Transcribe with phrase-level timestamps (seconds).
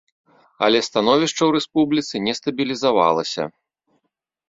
[0.67, 3.43] Але становішча ў рэспубліцы не стабілізавалася.